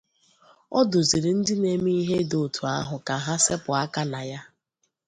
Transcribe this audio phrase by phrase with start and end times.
[0.77, 4.39] Ọ dụzịrị ndị na-eme ihe dị otu ahụ ka ha sepụ aka na ya